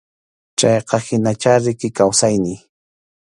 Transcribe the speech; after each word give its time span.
Chayqa 0.61 0.97
hinachá 1.07 1.51
riki 1.67 1.87
kawsayniy. 1.97 2.59